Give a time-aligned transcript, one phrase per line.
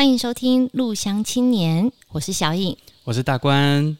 [0.00, 3.98] 欢迎收听《陆乡青年》，我是小颖，我是大官。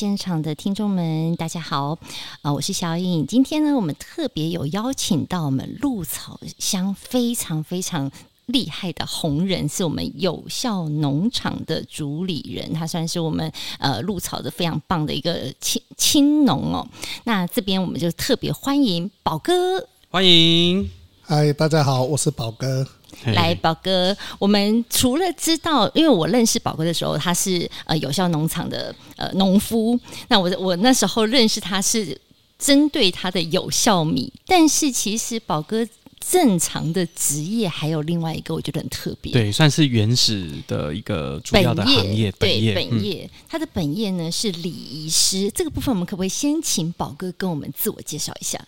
[0.00, 1.98] 现场的听众们，大家好，
[2.40, 3.26] 啊，我是小颖。
[3.26, 8.10] 今天呢，我们特别有邀请到我们鹿草乡非常非常
[8.46, 16.88] 厉害的红人，是我们有效农场的主理人，他算是我们呃鹿草的非常棒的一个青青农哦。
[17.24, 20.88] 那这边我们就特别欢迎宝哥，欢迎，
[21.20, 22.86] 嗨，大家好，我是宝哥。
[23.24, 29.98] 来，宝哥，我们除了知道，因为我认识宝哥的时候，他是呃有效农场的呃农夫。
[30.28, 32.18] 那我我那时候认识他是
[32.58, 35.86] 针对他的有效米，但是其实宝哥
[36.20, 42.30] 正常的职业还有另外一个，我觉得很特别，对，算是原始的一个主要的行业。
[42.38, 45.50] 本业对，本业，嗯、他的本业呢是礼仪师。
[45.54, 48.62] 这个部分，我们可不可以先请宝哥跟我们自我介绍一下？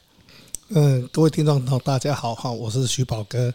[0.70, 3.52] 嗯，各位听众朋友，大家好哈，我是徐宝哥。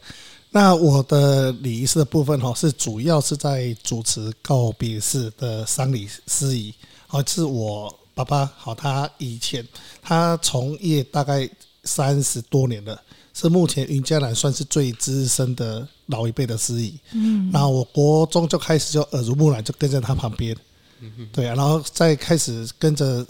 [0.49, 6.73] 那我的礼仪师的部分哈，是主要是在主持告别式的丧礼司仪，
[7.05, 9.65] 好，是我爸爸好，他以前
[10.01, 11.47] 他从业大概
[11.83, 12.99] 三十多年了，
[13.33, 16.97] 是目前云嘉南算是最资深的老一辈的司仪。
[17.11, 20.55] 嗯，然后我国中就开始就耳濡目染，就跟在他旁边。
[21.01, 23.25] 嗯哼，对啊，然后再开始跟着。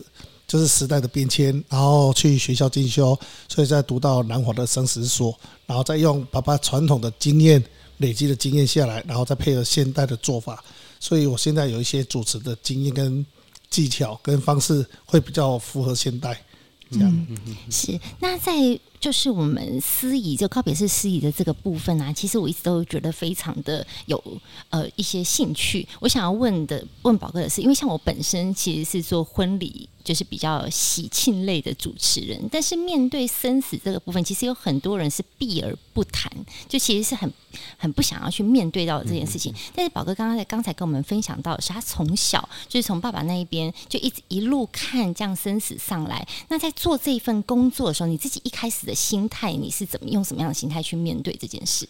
[0.48, 7.62] 就是时代的变迁，然后去学校进修，所以再读到南华的生死所，然后再用爸爸传统的经验
[7.98, 10.64] 累积的经验下来，然后再配合现代的做法，
[11.02, 13.25] 所以我现在有一些主持的经验跟
[13.70, 16.42] 技巧跟方式会比较符合现代。
[16.90, 17.38] 这样、嗯、
[17.70, 18.53] 是那在
[18.98, 24.23] 就是我们司仪就告别式司仪的这个部分啊，其实我一直都觉得非常的有
[24.70, 25.86] 呃一些兴趣。
[26.00, 29.90] 我想要问的问宝哥的是，因为像我本身其实是做婚礼。
[30.07, 36.31] 就是比较喜庆类的主持人，但是面对生死这个部分，其实有很多人是避而不谈，
[36.69, 37.29] 就其实是很
[37.78, 39.53] 很不想要去面对到这件事情。
[39.75, 46.25] 但是宝哥刚刚在刚才跟我们分享到的是，他从小就是从爸爸那一边就一直一路看这样生死上来。
[46.47, 51.85] 那在做这一份工作的时候，你自己一开始的心态，你是怎么用什么样的心态去面对这件事？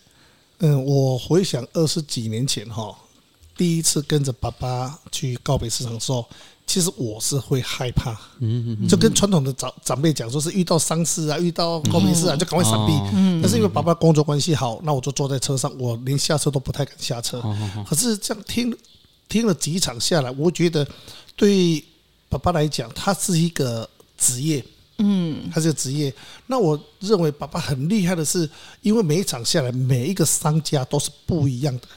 [0.58, 2.98] 嗯，我回想二十几年前哈，
[3.56, 6.26] 第一次跟着爸爸去告别市场的时候。
[6.68, 8.14] 其实我是会害怕，
[8.90, 12.92] 就跟传统的长长辈讲，说是遇到丧事啊，遇到告别式啊，就赶快闪避。
[13.42, 17.42] 但是因为爸爸工作关系好，那我就坐在车上，我连下车都不太敢下车。
[17.88, 18.78] 可是这样听
[19.30, 20.86] 听了几场下来，我觉得
[21.38, 21.82] 对
[22.28, 24.64] 爸爸来讲，他是一个职业，
[24.98, 26.14] 嗯，他是个职业。
[26.48, 28.48] 那我认为爸爸很厉害的是，
[28.82, 31.88] 因为每一场下来，每一个商家都是不一样的，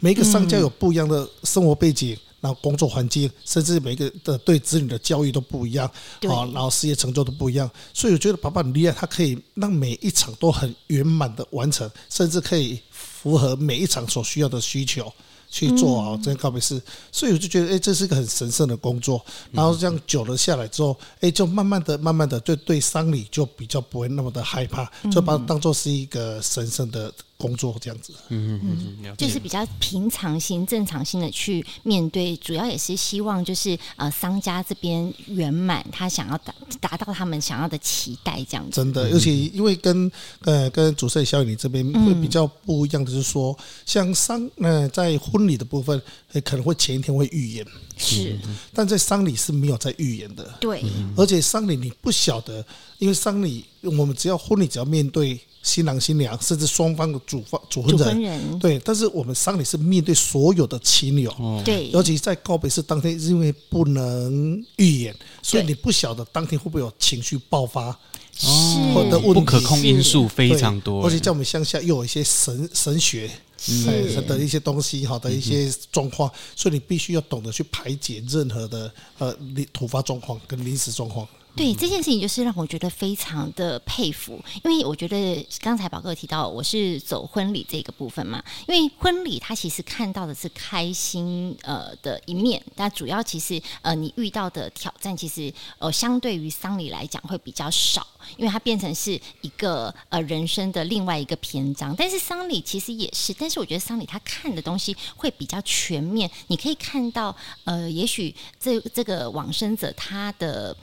[0.00, 2.14] 每一个商家有不一样的生活背景。
[2.42, 5.86] 然后工作环境，甚至每个的对子女的教育都不一样，
[6.28, 15.10] 啊，然后事业成就都不一样，所以我觉得爸爸很厉害，他可以让每一场都很圆满的完成，甚至可以符合每一场所需要的需求。
[15.54, 16.80] 去做好这个告别式，
[17.12, 19.22] 所以我就觉得，哎，这是一个很神圣的工作。
[19.50, 28.12] 然后这样久了下来之后，哎，就慢慢的、慢慢的，就对丧礼就比较不会那么的害怕，就把它当做是一个神圣的工作这样子。
[28.28, 38.76] 嗯嗯嗯，就是比较平常心、正常心的去面对，主要也是希望就是呃商家这边圆满，他想要达达到他们想要的期待这样子。
[38.76, 40.10] 真的，尤其因为跟
[40.42, 46.00] 呃跟主持人小雨你这边会比较不一样的，是说像商呃在婚礼的部分，
[46.44, 47.66] 可能会前一天会预演，
[47.96, 48.38] 是，
[48.72, 50.84] 但在丧礼是没有在预言的，对，
[51.16, 52.64] 而且丧礼你不晓得，
[52.98, 67.96] 因为丧礼我们只要婚礼只要面对新郎新娘，甚至双方的主方主婚人，对，但是我们丧礼是面对所有的亲友，对，尤其在告别式当天，因为不能预演，所以你不晓得当天会不会有情绪爆发，
[68.36, 68.46] 是，
[68.92, 73.30] 或者不可控因素非常多，而且在我们乡下又有一些神神学。
[73.64, 74.20] 是。
[74.22, 79.32] 的一些东西，好的一些状况，所以你必须要懂得去排解任何的呃
[79.72, 81.24] 突发状况跟临时状况。
[81.54, 98.06] 对这件事情，就是让我觉得非常的佩服，因为我觉得刚才宝哥提到我是走婚礼这个部分嘛，因为婚礼它其实看到的是开心呃的一面，但主要其实呃你遇到的挑战其实呃相对于丧礼来讲会比较少，
[98.38, 99.12] 因为它变成是
[99.42, 101.94] 一个呃人生的另外一个篇章。
[101.96, 110.74] 但是丧礼其实也是，但是我觉得丧礼它看的东西会比较全面，你可以看到呃也许这这个往生者他的。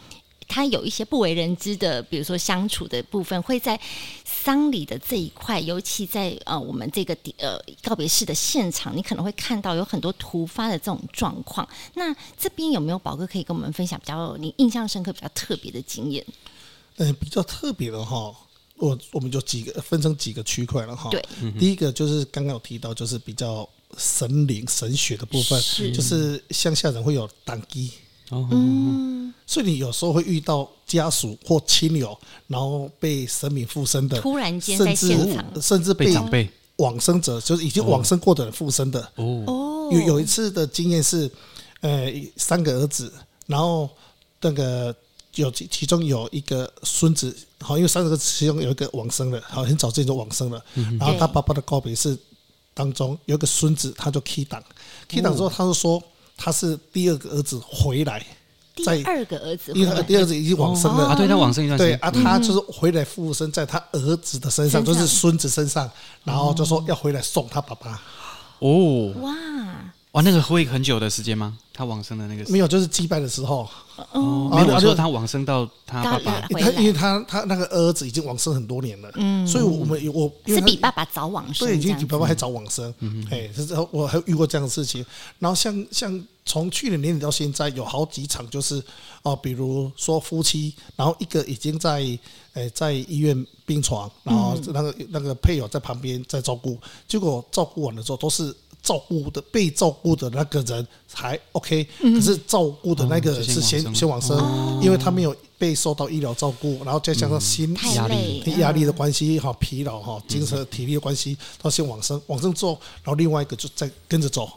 [0.50, 3.80] 他有一些不为人知的，比如说相处的部分，会在
[4.26, 11.70] 丧礼的这一块，尤其在呃我们这个呃告别式的现场，你可能会看到有很多突发的这种状况。
[11.94, 16.26] 那这边有没有宝哥可以跟我们分享比较你印象深刻、比较特别的经验？
[16.98, 18.36] 嗯，比较特别的哈，
[18.78, 21.12] 我我们就几个分成几个区块了哈。
[21.12, 21.24] 对，
[21.60, 23.70] 第一个就是刚刚有提到，就是比较
[24.00, 27.62] 神灵神学的部分，是就是乡下人会有当
[28.30, 28.48] 机。
[28.52, 32.18] 嗯，所以你有时候会遇到家属或亲友，
[32.48, 36.50] 然后被神明附身的，突然间在现场，甚至被长辈。
[36.78, 39.02] 往生者，就是已经往生过的人附身的。
[39.16, 41.30] 哦，有有一次的经验是，
[41.82, 43.12] 呃，三个儿子，
[43.48, 43.90] 然后
[44.40, 44.96] 那个
[45.36, 50.64] 有其其中有一个孙子，好，因为三个其中有一个往生了，好，很早之前就往生了，
[50.98, 52.18] 然后他爸爸的告别式
[52.74, 54.64] 当中有一个孙子，他就 key 档
[55.10, 56.02] ，key 档之后他就说。
[56.42, 58.26] 他是第二个儿子回来，
[58.86, 61.08] 在第二个儿子，因为第二个儿子已经往生了。
[61.08, 65.90] 啊，对他往生一段时间，对啊，他就是回来附身在他儿子的身上，就是孙子身上，
[66.24, 68.02] 然后就说要回来送他爸爸。
[68.60, 69.36] 哦，哇。
[70.14, 71.58] 哇，那个会很久的时间吗？
[71.74, 73.70] 他往生的那个没有，就是祭拜的时候。
[74.12, 85.06] 哦，没有说他往生到他爸爸，他因为他他那个儿子已经往生很多年了，嗯，所以我们我是比爸爸早往生，对，已经比爸爸还早往生，嗯，哎，是我还遇过这样的事情。
[85.40, 88.82] 然后像像从去年年底到现在，有好几场就是
[89.24, 92.00] 哦，比如说夫妻，然后一个已经在
[92.54, 98.56] 诶在医院病床，然后那个那个配偶在旁边在照顾，结果照顾完了之后都是。
[98.82, 104.38] 照顾的被照顾的那个人还 OK，可是照顾的那个人是先先往生，
[104.82, 112.72] 因为他没有被受到医疗照顾，然后再加上心压力压力的关系哈，疲劳哈，精神体力的关系，他先往生，往生之后，
[113.04, 114.50] 然后另外一个就再跟着走，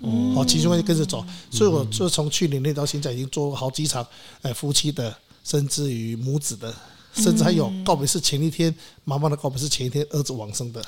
[0.00, 4.04] 哦，其中一个跟着走，所以我就从去年那到现在已经做好几场，
[4.42, 6.74] 哎，夫妻的，甚至于母子的，
[7.14, 10.84] 甚至还有告别式前一天，妈妈的告别式前一天，儿子往生的。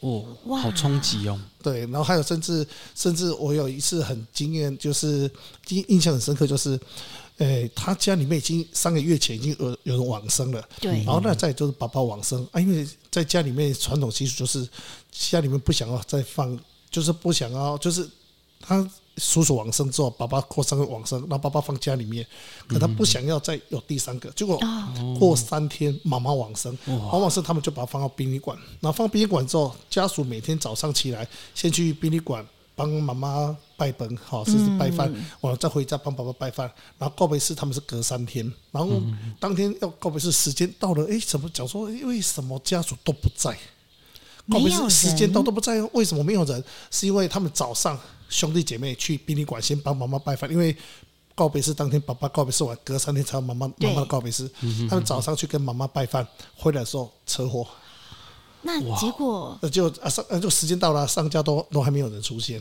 [0.00, 1.38] 哦，哇，好冲击哦！
[1.62, 5.30] 对，然后还有甚至甚至我有一次很惊艳，就是
[5.68, 6.78] 印印象很深刻，就是，
[7.38, 14.68] 诶，他家里面已经三个月前已经有有人往生了，对，然后那再就是宝宝往生啊，因为在家里面传统习俗就是
[15.10, 16.58] 家里面不想要再放，
[16.90, 18.08] 就是不想要就是
[18.60, 18.88] 他。
[19.18, 22.26] 叔叔往生之后，爸爸过三个往生，让爸爸放家里面，
[22.66, 24.30] 可他不想要再有第三个。
[24.30, 24.58] 结果
[25.18, 28.56] 过三天，妈妈往生，妈妈往生，他们就把他放到殡仪馆。
[28.80, 36.70] 然后放殡仪馆之后，家属每天早上起来，先去殡仪馆帮妈妈拜坟，好，甚至拜饭，完了再回家帮爸爸拜饭。
[36.98, 39.00] 然后告别式他们是隔三天，然后
[39.40, 41.82] 当天要告别式时间到了，哎，怎么讲说？
[41.82, 43.58] 为什么家属都不在？
[44.50, 46.62] 告别式时间到都不在，为什么没有人？
[46.90, 47.98] 是因为他们早上。
[48.30, 50.76] 兄弟姐妹去殡仪馆先帮妈妈拜饭，因为
[51.34, 54.46] 告别式当天爸爸告别式完，隔三天才有妈妈妈妈的告别式。
[54.86, 57.66] 他们早上去跟妈妈拜饭，回来的时候车祸。
[58.60, 59.58] 那结果？
[59.62, 62.60] 那就啊上就时间到了，商家都都还没有人出现。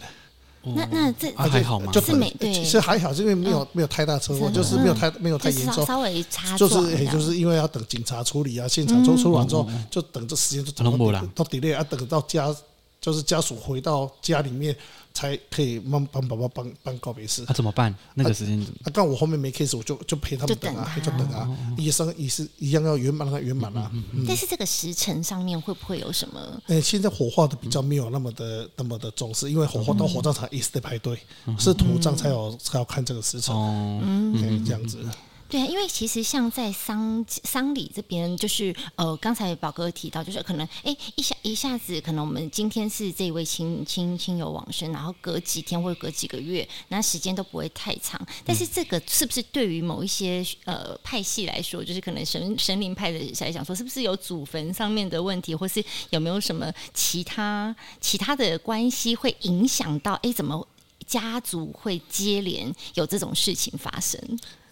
[0.64, 1.92] 那那这还好吗？
[1.92, 10.98] 就是没对，其实还好，是因为没有没有太大车祸，就是没有太没有太严重，稍微擦就是也就是因为要等警察处理啊，现场抽出完之后，就等这时间就都
[11.36, 12.56] 都 delay 啊，等到家
[13.00, 14.76] 就是家属回到家里面。
[15.18, 17.44] 才可以帮帮宝宝办办告别式。
[17.46, 17.94] 他怎么办？
[18.14, 18.80] 那个时间怎么？
[18.86, 21.50] 那刚我后面没 case，我就就陪他们等啊，就等啊。
[21.76, 23.92] 医生也是一样要圆满，让他圆满啊。
[24.28, 26.62] 但是这个时辰上面会不会有什么？
[26.68, 31.18] 呃，现在火化的比较没有那么的那么的重视，因为火化到火葬场也是得排队，
[31.58, 33.56] 是土葬才有才要看这个时辰。
[33.56, 35.04] 嗯，这样子。
[35.50, 48.20] 对啊，因为其实像在丧丧礼这边，就是呃，刚才宝哥提到，就是可能哎一下一下子，可能我们今天是这一位亲亲亲友往生，然后隔几天或者隔几个月，那时间都不会太长。
[48.46, 60.14] 但是这个是不是对于某一些呃派系来说，就是可能神神灵派的来讲说，是不是有祖坟上面的问题，或是有没有什么其他其他的关系会影响到？
[60.24, 60.68] 哎，怎么
[61.08, 64.22] 家族会接连有这种事情发生？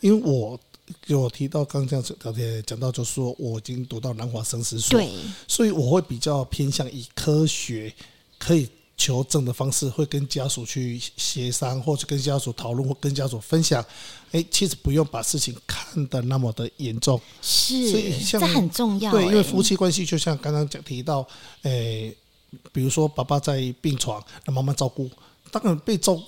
[0.01, 0.59] 因为我
[1.07, 5.09] 有提到刚刚这样子讲到，就是说我已经读到南华生死所，对，
[5.47, 7.91] 所以我会比较偏向以科学
[8.37, 13.83] 可以求证的方式，会跟家属去协商，或者跟家属讨论，或跟家属分享。
[14.31, 19.11] 哎，其实不用把事情看得那么的严重，是，所以像这很重要。
[19.11, 21.25] 对，因为夫妻关系就像刚刚讲提到，
[21.63, 22.15] 诶，
[22.71, 25.09] 比如说爸爸在病床，那妈妈照顾，
[25.51, 26.19] 当然被照。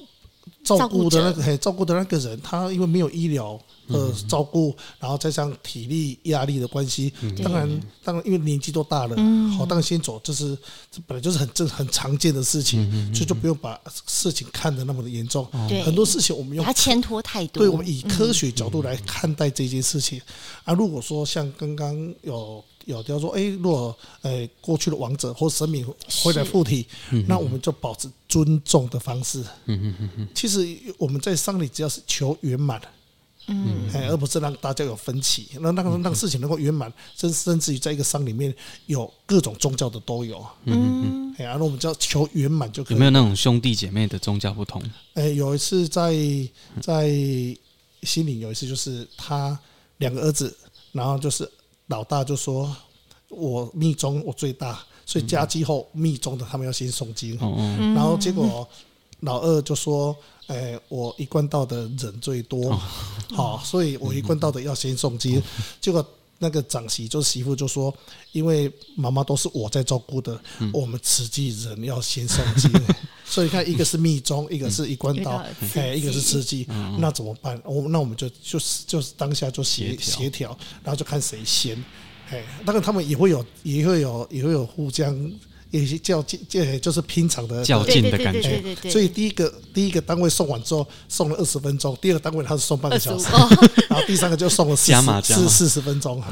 [0.75, 9.15] 照顾的那个嘿，照顾的那个人，他因为没有医疗呃照顾，然后再加上体力压力的关系，当然当然因为年纪都大了，
[9.57, 10.57] 好，当然先走，这是
[10.91, 15.45] 这本来就是很正很常见的事情，所以就不用把事情看得那么的严重。
[15.86, 20.19] 很多事情我们用他牵拖太多，对，我们以科学角度来看待这件事情。
[20.63, 22.63] 啊，如果说像刚刚有。
[22.88, 25.86] 有，比方说，哎，如果呃过去的王者或神明
[26.24, 26.88] 回来附体，
[27.27, 29.41] 那我们就保持尊重的方式。
[29.65, 30.56] 嗯嗯嗯嗯，其实
[30.97, 32.81] 我们在商里只要是求圆满，
[33.47, 38.53] 嗯，哎，而不是让大家有分歧，那让让事情能够圆满，甚甚至于在一个商里面
[38.85, 40.45] 有各种宗教的都有。
[40.65, 42.95] 嗯嗯，哎，那我们只要求圆满就可以。
[42.95, 44.81] 有没有那种兄弟姐妹的宗教不同？
[45.13, 46.13] 哎，有一次在
[46.81, 47.09] 在
[48.03, 49.57] 西宁有一次就是他
[49.97, 50.55] 两个儿子，
[50.91, 51.49] 然后就是。
[51.89, 52.75] 老大就说
[53.31, 57.39] ：“我密宗我最大，所以家祭后密宗的他们要先诵经。
[57.41, 58.67] 嗯、然后结果
[59.21, 60.15] 老二就说
[60.47, 62.79] ：‘哎、欸，我一贯道的人最多，
[63.36, 65.41] 好，所以我一贯道的要先诵经。’
[65.81, 66.05] 结果
[66.39, 67.93] 那个长媳就是媳妇就说
[68.31, 70.39] ：‘因为妈妈都是我在照顾的，
[70.71, 72.71] 我们慈济人要先诵经。
[73.29, 75.43] ’所以看一个是密宗，一个是一贯道，
[75.75, 76.65] 哎，一个是慈济，
[76.97, 77.62] 那怎么办？
[77.65, 81.75] 我那我们就就是就是当下就协协调，然后就看谁先，
[82.29, 85.13] 哎，当然他们也会有也会有也会有互相
[85.71, 88.63] 有些较劲，这就是平常的较劲的感觉。
[88.89, 93.27] 所以第一个第一个单位送完之后送了二十分钟，第二个单位他是送半个小时，
[93.89, 96.24] 然后第三个就送了四四四十分钟，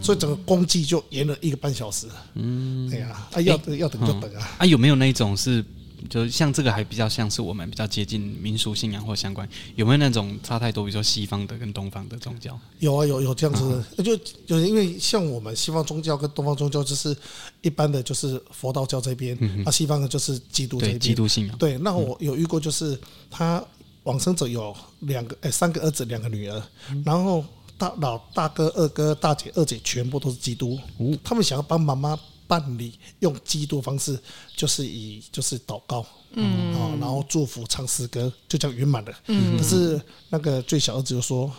[0.00, 2.06] 所以整个工期就延了一个半小时。
[2.34, 4.56] 嗯，对呀，啊要要等就等啊。
[4.58, 5.64] 啊有没有那一种是？
[6.08, 10.84] 就像这个还比较像是我们比较接近民俗信仰或相关，有没有那种差太多？
[10.84, 12.58] 比如说西方的跟东方的宗教？
[12.78, 14.16] 有啊，有有这样子就
[14.46, 17.16] 就因为像我们西方宗教跟东方宗教，就是
[17.60, 21.56] 一般的就是佛道教这边，那、嗯、哼西方的就是基督这边，基督信仰。
[21.58, 22.98] 对，那我有遇过，就是
[23.30, 23.64] 他
[24.04, 27.44] 往生者有两个，哎，三个儿子，两个女儿，嗯、然后
[27.78, 32.18] 大老大哥、二哥、大姐、二姐全部都是基督，哦、他们想要帮妈妈。
[32.46, 34.18] 办理用基督方式，
[34.56, 39.12] 就是以就是祷告，嗯，啊，然后祝福唱诗歌，就这样圆满了。
[39.26, 41.52] 嗯，可是那个最小儿子就说：“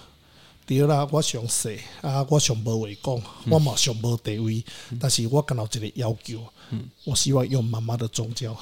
[0.68, 4.64] 第二啦，我想死啊，我想无话讲，我嘛想无地位，
[5.00, 8.56] 但是我感到这个要求，嗯，我希望用妈妈的宗教。”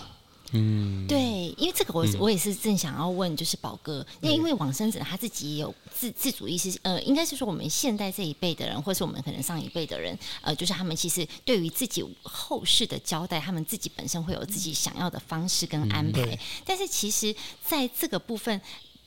[0.51, 18.59] 嗯，对，因为这个我我也是正想要问，就是宝哥，因为因为往生者他自己也有自自主意识，呃，应该是说我们现代这一辈的人，或是我们可能上一辈的人，呃，就是他们其实对于自己后世的交代，他们自己本身会有自己想要的方式跟安排，但是其实在这个部分。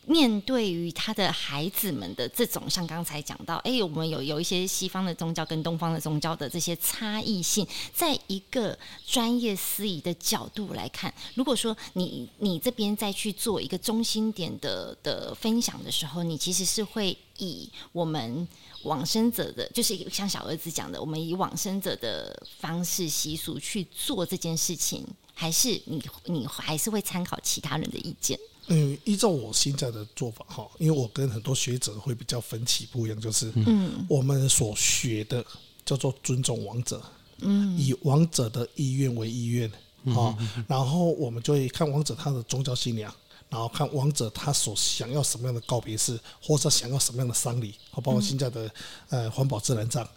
[0.06, 18.46] 面对于他的孩子们的这种，像刚才讲到，哎，我们有有一些西方的宗教跟东方的宗教的这些差异性，在一个专业司仪的角度来看，如果说你你这边再去做一个中心点的的分享的时候，你其实是会以我们
[18.82, 28.38] 往生者的，就是像小儿子讲的，我们以往生者的方式习俗去做这件事情，还是你你还是会参考其他人的意见？
[28.68, 35.44] 嗯，依照我现在的做法哈，因为我跟很多学者会比较分歧不一样，就是嗯，我们所学的
[35.84, 37.02] 叫做尊重王者，
[37.40, 39.70] 嗯，以王者的意愿为意愿，
[40.16, 40.34] 啊，
[40.66, 43.14] 然后我们就会看王者他的宗教信仰，
[43.50, 48.70] 然后看王者他所想要什么样的告别式，或者想要什么样的丧礼，好，包括现在的
[49.10, 50.08] 呃环保自然葬，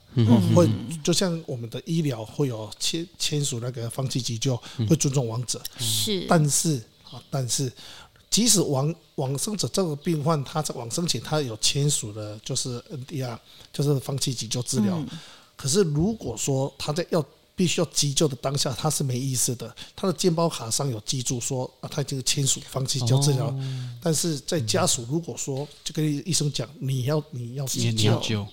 [0.55, 0.69] 会
[1.03, 4.55] 就像我们的医疗会有签签署那个放弃急救，
[4.87, 7.69] 会尊重王者，是，但是啊，但是。
[8.29, 13.37] 即使往往生者这个病患，他在往生前他有签署的，就是 NDR，
[13.73, 14.97] 就是放弃急救治疗。
[14.97, 15.07] 嗯、
[15.55, 23.47] 可是如果说他在要必须要急救的当下，他是没意识的，他的健保卡上有记住说啊，他已经签署放弃急救治疗。
[23.47, 23.59] 哦、
[24.01, 28.45] 但是在家属如果说就跟医生讲，你要你要急救，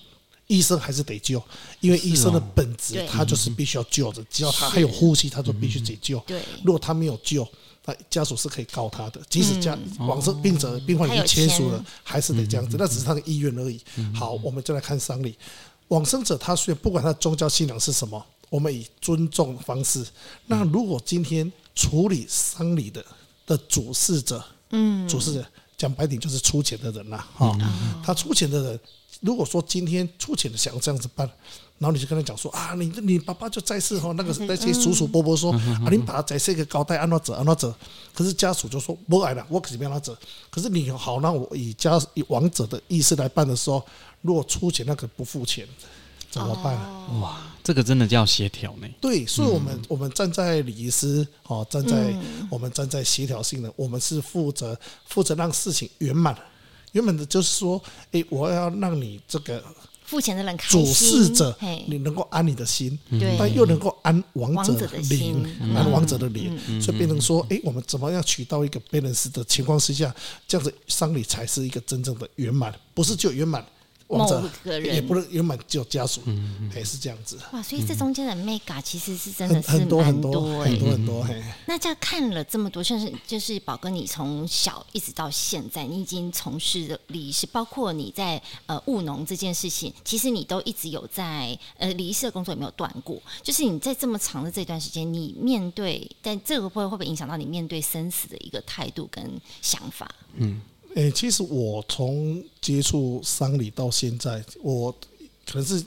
[0.47, 1.39] 医生还是得救，
[1.79, 6.17] 因为医生的本质他就是必须要救的，只要他还有呼吸，他就必须得救。
[6.21, 7.47] 对，如果他没有救。
[7.85, 12.77] 那家属是可以告他的，即使家往生病者病患已经签署了，还是得这样子。
[12.79, 13.79] 那只是他的意愿而已。
[14.13, 15.37] 好，我们就来看丧礼。
[15.89, 20.03] 往生者他虽然不管他的宗教信仰是什么，我们以尊重的方式。
[20.47, 23.05] 那如果今天处理丧礼的
[23.45, 25.45] 的主事者，嗯，主事者
[25.77, 27.55] 讲白点就是出钱的人呐，哈，
[28.03, 28.79] 他出钱的人，
[29.21, 31.29] 如果说今天出钱的想要这样子办。
[31.77, 37.73] 然后你就跟他讲说啊，你你爸爸就在世哈，那个那些叔叔伯伯说啊，你把他在世一个高代，按哪走安哪走。
[38.13, 40.15] 可是家属就说不爱了，我可是让他走。
[40.49, 43.85] 可是你好，让我以家以亡者的意思来办的时候，
[44.21, 45.67] 如果出钱那个不付钱，
[46.31, 46.73] 怎么办？
[46.77, 48.87] 哦、哇，这个真的叫协调呢。
[49.01, 56.33] 对，所以我们、嗯、我们站在礼仪师哦，站在、嗯、我们站在协调性的，我们是负责负责让事情圆满。
[56.93, 57.81] 圆满的就是说，
[58.13, 59.61] 哎，我要让你这个。
[60.05, 61.57] 付钱的人开心，主事者，
[61.87, 63.35] 你能够安你的心，对。
[63.37, 65.45] 但又能够安王者的灵，
[65.75, 70.13] 安王者的灵，嗯、所以变成说，哎、欸，我们怎么样取到一个 balance 的情况之下，
[70.47, 73.65] 这样子丧礼才是一个真正的圆满，不是就圆满。
[74.07, 74.27] 某
[74.63, 76.21] 个人也不能原本只有家属，
[76.75, 77.39] 也是这样子。
[77.53, 81.27] 哇，所以这中间的 mega 其实是真的是很多很多很多很多。
[81.65, 93.19] 那这样看了这么多，像是就是宝哥，你从小一直到现在，你已经从事的礼仪师，包括你在呃务农这件事情，其实你都一直有在呃礼仪师的工作也没有断过。
[93.41, 100.13] 就是你在这么长的这段时间，你面对，但这个会会不会影响到你面对生死的一个态度跟想法？
[100.35, 100.61] 嗯。
[100.95, 104.89] 诶、欸，其实我从接触丧礼到现在，我
[105.45, 105.83] 可能是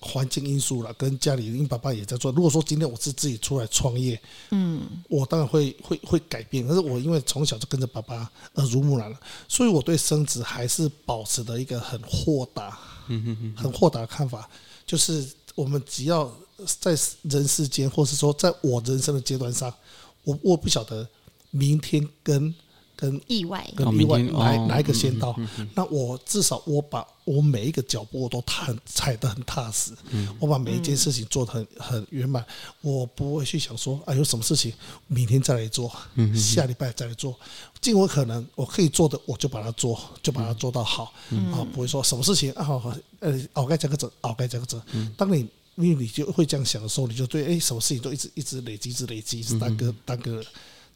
[0.00, 2.32] 环境因素了，跟家里因为爸爸也在做。
[2.32, 6.66] 如果说今天我是自己出来创业，嗯，我当然会会会改变。
[6.66, 12.76] 可是我因为从小就跟着爸爸耳濡目染了，所以我对生子还是保持的一个很豁达，
[13.54, 14.50] 很豁达的看法。
[14.84, 15.24] 就是
[15.54, 16.36] 我们只要
[16.80, 19.72] 在人世间，或是说在我人生的阶段上，
[20.24, 21.08] 我我不晓得
[21.52, 22.52] 明天跟。
[23.00, 25.38] 跟意外，跟意外哪哪一个先到？
[25.72, 32.44] 那我至少我把我每一个脚步我都踏踩得很踏实，嗯、我把每一件事情做得很很圆满，
[32.80, 34.72] 我不会去想说啊有什么事情
[35.06, 37.38] 明天再来做，嗯、下礼拜再来做，
[37.80, 42.66] 尽我可能我可以做的我就把它做，就把它做到好，嗯、啊不会说什么事情啊
[43.20, 44.82] 呃熬该这个整熬该这个整，
[45.16, 50.44] 当你因为你就会这样想的时候，你就对哎什么事情都一直一直累积，一直累积，一直耽搁耽搁。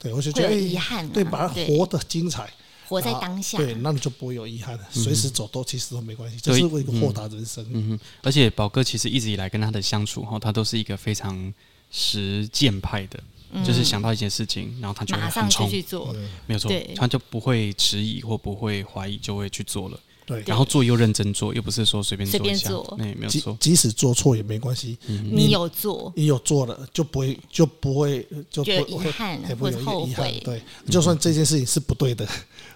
[0.02, 2.52] 对，我就觉得遗憾、啊，对，把它活得精彩，
[2.88, 7.64] 活在当下，对，那你就不会有遗憾了，随时走都其实都没关系，这、嗯、是一个豁达人生。
[7.71, 11.54] 嗯哼，而且宝哥其实一直以来跟他的相处哈，他都是一个非常
[11.92, 15.71] 实践派的，嗯、就是想到一件事情，然后他就会很冲。
[15.71, 16.12] 去做，
[16.47, 20.00] 没有错，他就不会迟疑或不会怀疑，就会去做了。
[20.25, 23.57] 对，然后做又认真做，又不是说随便做一下，那也没有错。
[23.61, 30.41] 即使做错也没关系，你有做，你有做了，就不会就不会就不遗憾或者后悔。
[30.45, 32.26] 对，就算这件事情是不对的，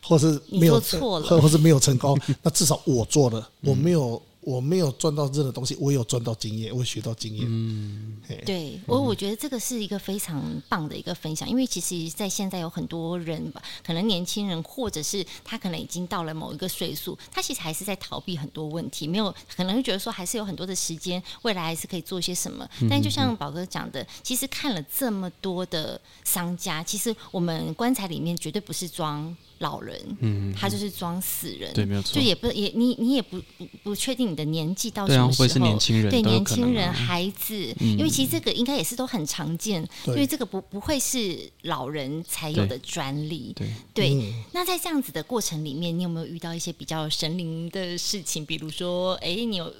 [0.03, 4.21] 或是没有错了，或或是没有成功，那至少我做了，我没有。
[4.47, 7.45] 我没有赚到任何东西，我有赚到经验，我也学到经验。
[7.49, 22.65] 嗯，对我我觉得这个是一个非常棒的一个分享，因为其实，在现在有很多人吧，可能年轻人或者是他可能已经到了某一个岁数，他其实还是在逃避很多问题，没有可能会觉得说还是有很多的时间，未来还是可以做些什么。
[22.89, 29.37] 但就像宝哥讲的，其实看了这么多的商家，其实我们棺材里面绝对不是装。
[29.61, 44.35] 老人，嗯，他就是装死人，对，没有错，就也不也你你也不不不确定你的年纪到什么时候，对啊，会是年轻人，对年轻人孩子，因为其实这个应该也是都很常见，因为这个不不会是老人才有的专利，对对。
[44.53, 48.45] 那在这样子的过程里面，你有没有遇到一些比较神灵的事情？
[48.45, 49.73] 比如说，哎，你有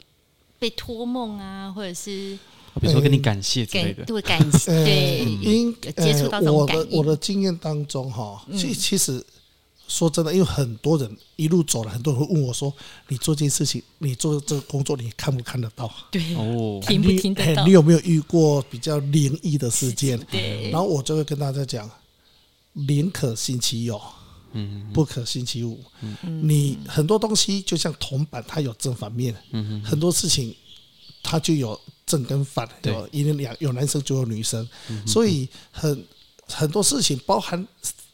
[0.59, 2.39] 被托梦啊，或者是
[2.81, 6.83] 比如说跟你感谢之类的，对感谢， 对，因接触到这种感应。
[6.83, 9.25] 我的我的经验当中，哈，其其实。
[9.89, 12.73] 说真的，因为很多人一路走了，很多人会问我说
[13.07, 15.89] ：“你做这件事情，你做这个工作，你看不看得到？
[16.11, 17.65] 对，哦，听不听得到？
[17.65, 20.19] 你有没有遇过比较灵异的事件？
[20.31, 20.71] 对。
[20.71, 21.89] 然后我就会跟大家讲：
[22.73, 24.01] 宁可信其有，
[24.53, 25.79] 嗯，不可信其无。
[26.01, 26.17] 嗯，
[26.49, 29.35] 你很多东西就像铜板，它有正反面。
[29.53, 30.53] 嗯，很多事情
[31.23, 32.69] 它就有正跟反。
[32.83, 34.69] 对，因为两有男生就有女生，
[35.07, 36.05] 所以很
[36.49, 37.65] 很多事情包含。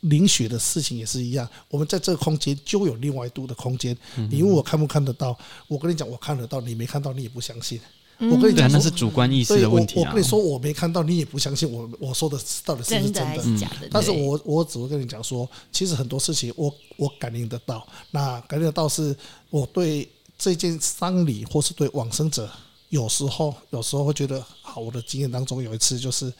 [0.03, 3.97] 灵学的事情也是一样，我们在这个空间就有另外一度的空间。
[4.31, 5.37] 你问我看不看得到？
[5.69, 7.81] 我跟你讲，我看得到，你没看到，你也不相信。
[8.19, 9.99] 我跟你讲，那是主观意识的问题。
[9.99, 11.88] 我跟你说，我没看到，你也不相信我。
[11.99, 13.69] 我说的到底是不是真的？
[13.91, 17.87] 但是我我只会跟你讲说，其实很多事情我我感应得到。
[18.11, 19.17] 那感应得到是
[19.51, 22.49] 我对这件丧礼，或是对往生者，
[22.91, 26.33] 有时候有时候会觉得，好，我的经验当中有一次就是，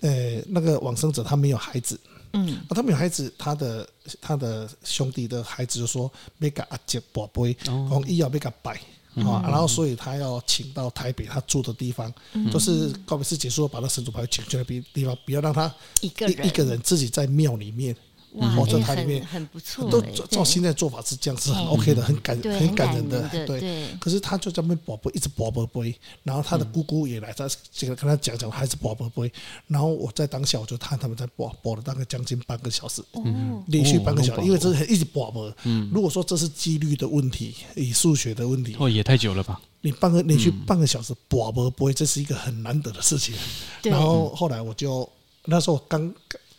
[0.00, 1.98] 呃，那个往生者他没有孩子。
[2.32, 3.88] 嗯，那，他们有孩子，他的
[4.20, 8.72] 他的兄弟的孩子就说没给阿姐宝贝，讲医药没给拜
[9.16, 16.46] 啊，然后所以他要请到台北他住的地方，嗯、就是告别式结束把他神主牌请去那边地方，不要让他一个人。
[16.46, 17.94] 一个人自己在庙里面
[18.34, 23.88] 哇，活在哎它里面很很不错都哎，照现在做法是这样，是很嗯 OK 的，很感很感人的对。
[24.00, 29.30] 可是他就在那边宝贝，一直宝宝贝，然后他的姑姑也来，他这个跟他讲讲，还是宝宝贝。
[29.66, 33.22] 然后我在当下，我就看他们在宝宝了大概将近半个小时，哦，
[33.66, 35.52] 连续半个小时，哦因为这是一直宝宝。
[35.92, 39.60] 如果说这是几率的问题，以数学的问题，哦，也太久了吧？
[39.82, 43.34] 你半个连续半个小时宝宝贝，这是一个很难得的事情。
[43.82, 45.08] 然后后来我就
[45.44, 46.12] 那时候刚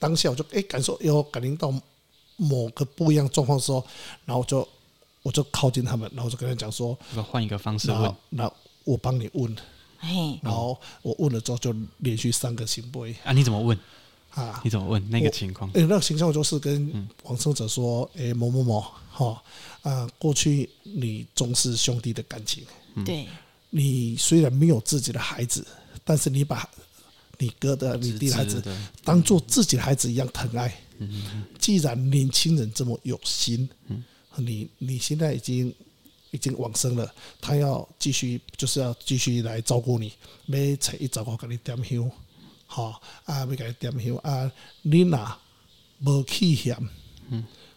[0.04, 1.74] 当下我就哎感受有感应到
[2.36, 3.82] 某个不一样状况的时候，
[4.26, 4.68] 然后我就
[5.22, 9.56] 我就靠近他们，然后就跟他讲说，要换一个方式问然后，那我帮你问，
[10.00, 13.32] 嘿，然后我问了之后就连续三个行杯啊？
[13.32, 13.80] 你怎么问？
[14.32, 15.70] 啊你，怎么问那个情况？
[15.70, 19.42] 哎、那个形象就是跟往生者说，哎、某某某，哈
[19.84, 22.66] 啊，过去你重视兄弟的感情，
[23.06, 23.26] 对，
[23.70, 25.66] 你虽然没有自己的孩子，
[26.04, 26.68] 但是你把
[27.44, 28.64] 你哥的、你弟的孩子
[29.04, 30.74] 当做自己的孩子一样疼爱。
[31.60, 33.70] 既然年轻人这么有心，
[34.38, 35.74] 你你现在已经
[36.32, 40.14] 已经往生了，他要继续就是要继续来照顾你，
[40.46, 42.10] 每次一找个给你点香，
[42.66, 44.50] 好啊，要给你点香啊，
[44.84, 45.38] 你若
[46.00, 46.78] 无气嫌，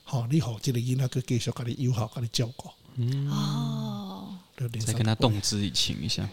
[0.04, 2.70] 好，你好，这个囡仔佢继续给你友好，给你照顾，
[3.30, 4.38] 哦。
[4.86, 6.26] 再跟他动之以情一下。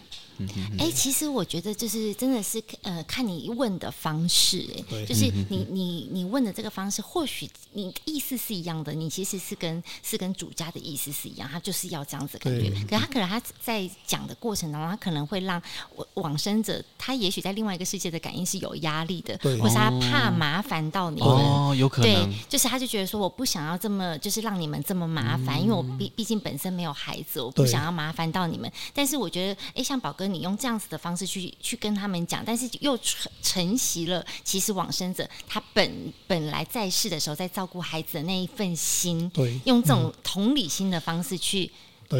[0.78, 12.70] 哎、其实我觉得就是真的是呃，看你问的方式、哎，就是你你你问的这个方式，或许你意思是一样的，你其实是跟是跟主家的意思是一样，他就是要这样子感觉。
[12.70, 12.84] 对。
[12.84, 15.60] 可他可能他在讲的过程当中，他可能会让
[15.96, 19.58] 往往生者，他也许在另外一个世界的感应是有压力的，对。
[19.58, 21.20] 或是他怕麻烦到你。
[21.20, 21.28] 们。
[21.28, 22.12] 哦，有可能。
[22.12, 28.70] 对，，就是他就觉得说，我不想要这么，就是让你们这么麻烦，因为我毕毕竟本身没有孩子，我不想要麻烦到你们。
[28.92, 41.70] 但是我觉得，哎，像宝哥，你用这样子的方式去去跟他们讲，但是又承承袭了，其实往生者他本本来在世的时候在照顾孩子的那一份心，对用这种同理心的方式去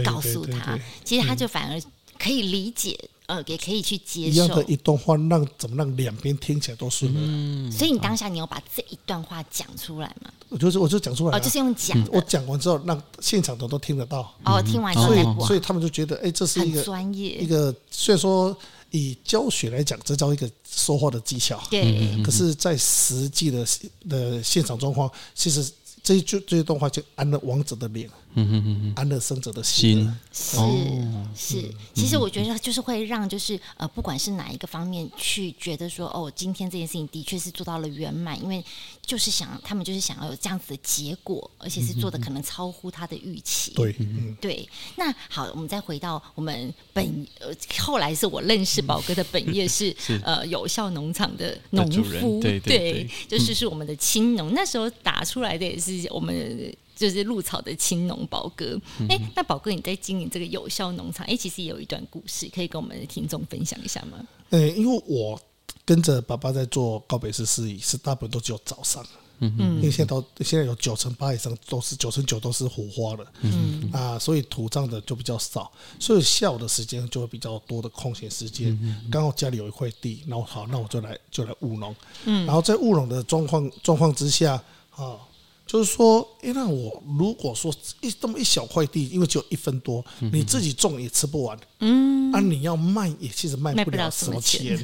[0.04, 1.82] 告诉他其实他就反而
[2.18, 4.28] 可以理解，呃，也可以去接受。
[4.28, 4.64] 一样的。
[4.64, 7.70] 一段话，让怎么让两边听起来都顺了。
[7.70, 10.30] 所以你当下你有把这一段话讲出来吗？
[10.50, 12.20] 我就是我就讲出来哦，就是用讲我。
[12.20, 17.38] 讲完之后，让现场的都听得到，哦，听完之后所以所以他们就觉得，哎，这是一个专业。
[17.38, 18.56] 一个，虽然说
[18.90, 23.66] 以教学来讲，这叫一个说话的技巧，对，可是，在实际的
[24.08, 25.68] 的现场状况，其实
[26.02, 30.12] 这一句这些动画就安了王者的脸，嗯哼哼哼，安乐生者的心。
[30.32, 31.26] 是、哦。
[31.36, 38.64] 是，其实我觉得就是会让就是呃，不管是哪一个方面去觉得说哦，今天这件事情的确是做到了圆满，因为
[39.04, 43.72] 就是想他们就是想要有这样子的结果，而且是做的可能超乎他的预期。
[43.74, 50.20] 对，嗯，对，那好，我们再回到我们本呃，后来是我认识宝哥的本业是 是。
[50.24, 53.10] 呃有效农场的农夫，对对对。
[53.28, 56.74] 就是是我们的青农，那时候打出来的也是我们。
[56.94, 64.24] 就是鹿草的青农宝哥，哎、那宝哥你在经营这个有效农场，哎，其实也有一段故事，可以跟我们的听众分享一下吗？
[64.50, 65.40] 呃，因为我
[65.84, 69.04] 跟着爸爸在做告别式事宜，是大部分都只有早上，
[69.40, 73.90] 嗯因为现在都现在有九成八以上都是九成九都是火化的，嗯。
[73.92, 78.78] 啊，所以土葬的就比较少，所以下午的时间就会比较多的空闲时间。
[79.10, 81.94] 刚好家里有一块地，然后好，那我就来就来务农。
[82.24, 82.46] 嗯。
[82.46, 84.54] 然后在务农的状况状况之下，
[84.90, 85.18] 啊，
[85.66, 94.74] 就是说，诶，那我如果说一这么一小块地，因为只有一分多，你自己种也吃不完，嗯，啊，你要卖也其实卖卖不了什么钱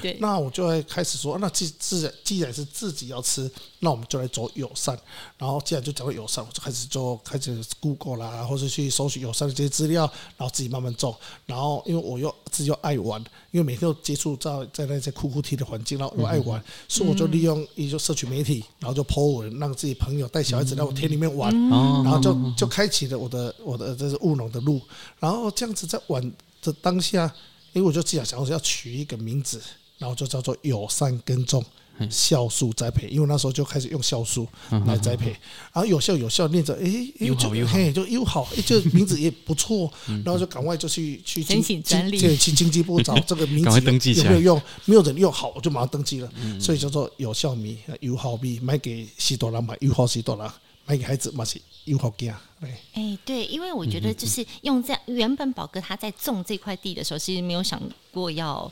[0.00, 4.96] 对那我就会开始说，那既自然既然是自己要吃，那我们就来走友善。
[5.36, 10.04] 然后既然就讲到友善，我就开始做开始 Google 啦，或者去搜取友善的这些资料，
[10.36, 11.18] 然后自己慢慢做。
[11.44, 24.80] 然后因为我又自己又爱玩，因为每天都接触在在那些哭哭啼的环境，然后又爱玩，所以我就利用一些社群媒体，然后就 po 文，让自己朋友带小孩子来我田里面玩，哦然后就就开启了我的我的这是务农的路。
[25.18, 26.32] 然后这样子在玩
[26.64, 27.32] 的当下，
[27.72, 29.60] 因为我就自己想说要取一个名字，
[29.98, 31.64] 然后就叫做友善耕种。
[32.10, 34.48] 酵素栽培，因为那时候就开始用酵素
[34.84, 35.30] 来栽培，
[35.72, 37.78] 然后有效有效念着，哎，哎就友好。
[37.92, 39.88] 就又好，哎，这名字也不错，
[40.24, 42.20] 然后就赶快就去去申请专利。
[42.20, 44.62] 对，去经济部找这个名字登记有没有用？
[44.86, 50.52] 没有人用，好，我就马上登记了，所以叫做有效米、友好米，卖给西多拉买友好西多郎，
[50.86, 52.70] 卖给孩子嘛是友好囝，对。
[52.92, 57.80] 哎，对，因为我觉得就是用在，原本宝哥他在种这块地的时候，其实没有想
[58.12, 58.70] 过要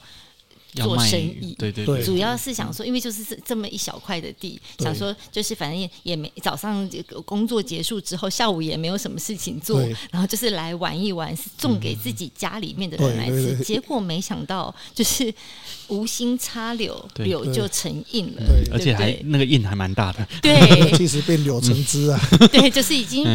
[0.74, 6.88] 做生意，对对对，主要是想说，因为就是这这么一小块的地，想说就是反正也没早上
[7.26, 9.80] 工作结束之后，下午也没有什么事情做，
[10.10, 13.62] 然后就是来玩一玩，是种给自己家里面的人来吃。
[13.62, 15.32] 结果没想到就是
[15.88, 22.18] 无心插柳，柳就成荫了，而且还那个印还蛮大的，对，其实变柳成枝啊，
[22.50, 23.26] 对，就是已经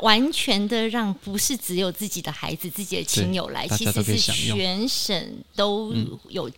[0.00, 5.92] 完全的让不是只有自己的孩子、自己的亲友来，其实是全省都
[6.28, 6.51] 有。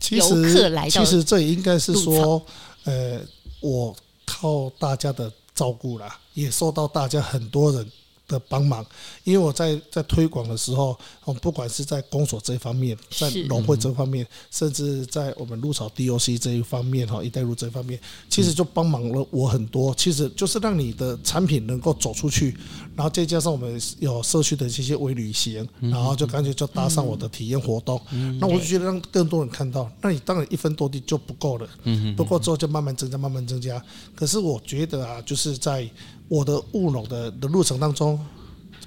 [0.00, 2.40] 其实，其实这应该是说，
[2.84, 3.20] 呃，
[3.60, 3.94] 我
[4.26, 7.90] 靠大家的照顾啦，也受到大家很多人
[8.26, 8.84] 的帮忙，
[9.22, 19.94] 因为我在在推广的时候，我不管是在公所这一方面，在农会这方面，甚至在我们鹿草 DOC 这一方面哈，一带路这一方面，其实就帮忙了我很多。
[19.94, 22.56] 其实就是让你的产品能够走出去，
[22.96, 28.00] 然后再加上我们有社区的这些微旅行，然后就干脆就搭上我的体验活动。
[28.40, 31.68] 那我就觉得让更多人看到，那你当然一分多地就不够了，
[32.16, 33.82] 不够之后就慢慢增加，慢慢增加。
[34.14, 35.86] 可是我觉得啊，就是在。
[36.28, 38.18] 我的务农的的路程当中，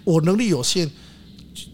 [0.04, 0.90] 我能力有限，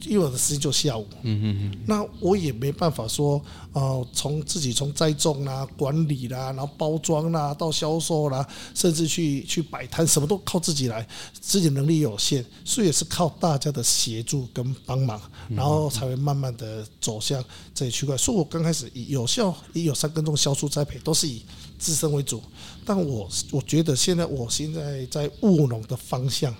[0.05, 1.07] 因为我的时间就下午。
[1.21, 1.83] 嗯嗯嗯。
[1.87, 8.45] 那我也没办法说，呃，从自己从栽种啦、管理啦，然后包装啦，到销售啦，
[8.75, 11.07] 甚至去去摆摊，什么都靠自己来，
[11.39, 18.15] 自己能力有限，所以也是靠大家的协助跟帮忙，然后才会慢慢的走向这一区块。
[18.17, 21.41] 所以我刚开始以有效以有三耕种销售栽培，都是以
[21.83, 22.41] 自身为主。
[22.85, 26.55] 但我我觉得现在我现在在务农的方向，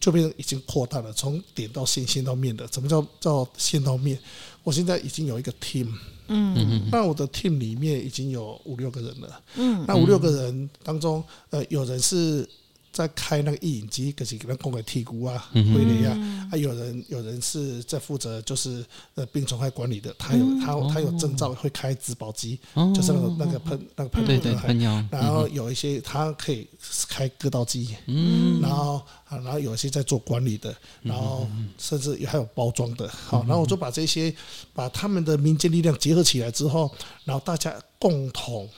[0.00, 2.66] 就变成已经扩大了，从点到线，线到面的。
[2.66, 4.18] 怎么叫叫线到面？
[4.64, 5.88] 我现在已经有一个 team，
[6.26, 12.48] 嗯，那我的 team 里面已经有五六个人了，嗯，那五六个人当中，呃，有人是。
[12.98, 16.48] 在开那个印影机，可是给他供给剔骨啊，会那样。
[16.50, 18.84] 还有人有人是在负责就是
[19.14, 22.58] 呃病虫害管理的，他有他他有证照会开植保机，
[22.92, 25.04] 就是那个那个喷那个喷喷药。
[25.12, 26.66] 然后有一些他可以
[27.08, 28.96] 开割稻机，嗯，然后
[29.28, 31.46] 啊然后有一些在做管理的，然后
[31.78, 33.08] 甚至还有包装的。
[33.08, 34.34] 好，然后我就把这些
[34.74, 36.90] 把他们的民间力量结合起来之后，
[37.24, 38.68] 然后大家共同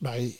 [0.00, 0.30] 来。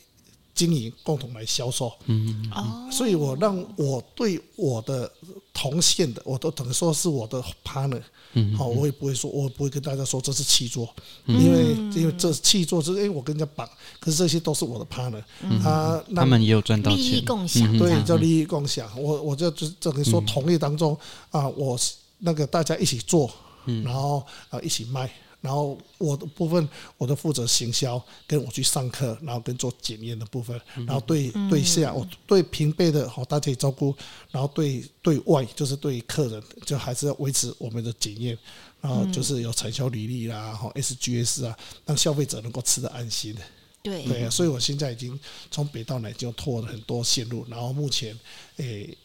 [0.53, 2.51] 经营共同来销售，嗯，
[2.91, 5.11] 所以我让我对我的
[5.53, 8.01] 同线的，我都等于说是我的 partner，
[8.33, 10.93] 嗯，好，我也不会说，我不会跟大家说这是契作，
[11.25, 13.67] 因为因为这七座是因为我跟人家绑，
[13.99, 15.23] 可是这些都是我的 partner，
[15.63, 20.97] 他他们也有赚到钱，利益共享，对，叫利益共享，我我就就等于说同业当中
[21.29, 21.79] 啊，我
[22.19, 23.31] 那个大家一起做，
[23.83, 25.11] 然后啊一起卖。
[25.41, 33.95] 然后我的部分，我都负责行销，跟我去上课，然后跟做检验的部分，然后对对下，我对平辈的好大家照顾，
[34.29, 38.37] 然后对对外就是对客人，就还是要维持我们的检验，
[38.79, 43.35] 然后就是有产销履历啦，哈 SGS 啊，让消费者能够吃得安心。
[43.83, 48.17] 对对啊，所以我现在已经从北到南就拓了很多线路，然后目前
[48.57, 48.95] 诶，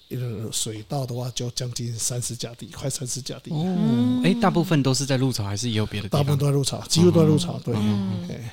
[0.52, 3.50] 水稻的话就将近三十甲地，快三十甲地。
[3.52, 6.20] 哦，哎，大部分都是在鹿草，还是也有别的地方？
[6.20, 7.58] 大部分都在鹿草，几乎都在鹿草。
[7.64, 7.74] 对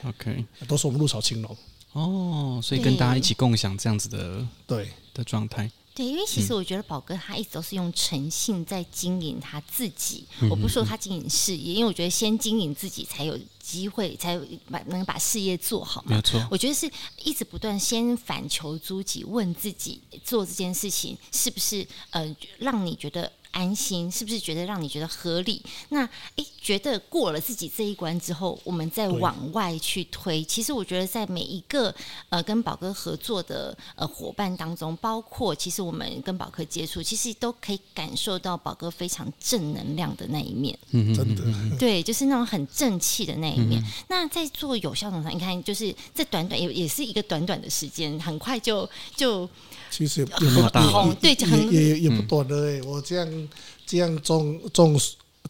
[0.05, 1.57] ，OK，都是我们鹿草青农。
[1.91, 5.69] 哦，所以跟大家一起共享这样子的对的状态。
[5.95, 10.25] 对，因为其实我觉得宝哥他一直都是用诚信在经营他自己。
[10.41, 16.09] 嗯、我不是说他经营事业，因为我觉得先经营自己才有机会，才有把能把事业做好嘛。
[16.09, 16.89] 没有错，我觉得是
[17.23, 23.31] 一直不断先反求诸己，问自己做这件事情是不是呃让你觉得。
[23.53, 25.61] 安心是不是觉得让你觉得合理？
[25.89, 26.03] 那
[26.35, 30.43] 诶，觉得过了自己这一关之后，我们再往外去推。
[30.43, 31.93] 其实我觉得在每一个
[32.29, 40.77] 呃跟宝哥合作的呃伙伴当中，包括其实我们跟宝哥接触，其实都可以感受到宝哥非常正能量的那一面。
[40.89, 43.79] 嗯，真的，对，就是那种很正气的那一面。
[43.81, 49.47] 嗯、那在做有效农场，你看，就是这短短也也是一个短短的时间，很快就就。
[49.95, 51.35] 其实也不短，对，
[51.69, 52.81] 也也也不多的。
[52.83, 53.49] 我这样
[53.85, 54.99] 这样种种，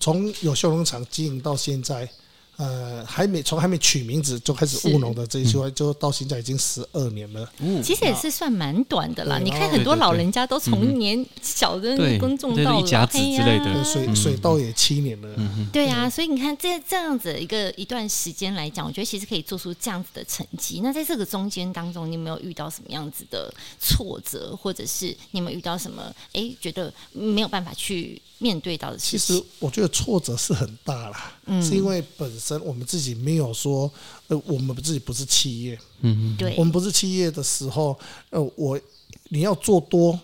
[0.02, 2.10] 从有修农场经营到现在。
[2.64, 7.52] 呃，还没从还没取名字就开始务农的这一块，就到现在已经十二年了。
[7.84, 9.38] 其实也是算蛮短的啦。
[9.38, 15.28] 你看很多老人家都从年小的耕种到一甲子之类的，水水稻也七年了。
[15.74, 20.80] 对啊，所以你看这这样子一个一段时间来讲，我觉得其实可以做出这样子的成绩。
[20.82, 29.20] 那在这个中间当中，你有没有遇到什么样子的挫折，或者是你有没有遇到什么哎觉得没有办法去面对到的事情？
[29.20, 32.53] 其实我觉得挫折是很大啦，是因为本身。
[32.60, 33.92] 我们自己没有说，
[34.28, 37.98] 呃，我们自己不是企业，嗯，对，我们不是企业的时候，
[38.30, 38.80] 呃，我
[39.30, 40.20] 你要做多，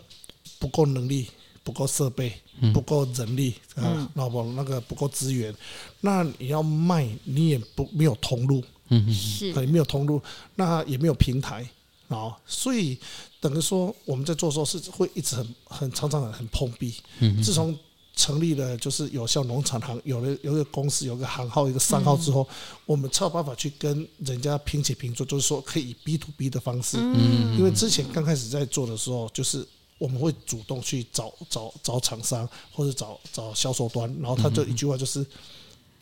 [0.60, 1.28] 不够能力，
[1.64, 2.34] 不够设备，
[2.74, 5.54] 不够人力啊，那不那个不够资源，
[6.02, 10.22] 那你要卖你也不没有通路，嗯，是，也没有通路，
[10.56, 11.68] 那也没有平台
[12.08, 12.98] 啊，所以
[13.40, 16.96] 等于说我们在做的时候是会一直很很常常很碰壁。
[17.20, 17.78] 嗯，自从
[18.20, 22.46] 成立了就是有效农场行，有了有一个公司，有个行号，一个商号之后，
[22.86, 26.98] 我们才有办法去跟人家平起平坐，就是说可以以 B to B 的方式。
[27.00, 29.66] 嗯，因为之前刚开始在做的时候，就是
[29.98, 35.26] 我们会主动去找找找厂商或者找找销售端，然后他就一句话就是：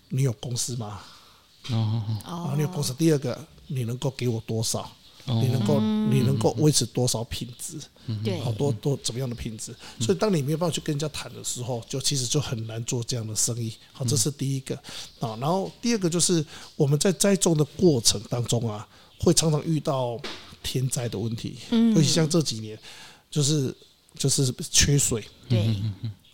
[0.09, 0.99] 你有公司吗？
[1.69, 2.93] 哦，然后，你有公司。
[2.95, 4.91] 第二个，你能够给我多少？
[5.27, 7.77] 你能够你能够维持多少品质？
[8.23, 9.75] 对，好多多怎么样的品质？
[9.99, 13.73] 所以当你没有办法去跟人家谈的时候，就其实就很难做这样的生意。
[13.91, 14.75] 好，这是第一个
[15.19, 15.37] 啊。
[15.41, 16.43] 然后第二个就是
[16.77, 18.87] 我们在栽种的过程当中啊，
[19.19, 20.17] 会常常遇到
[20.63, 21.57] 天灾的问题。
[21.71, 22.79] 嗯，尤其像这几年，
[23.29, 23.75] 就是
[24.17, 25.75] 就是缺水，对，